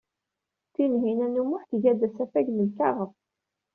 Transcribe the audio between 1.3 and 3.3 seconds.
u Muḥ tga-d asafag n lkaɣeḍ.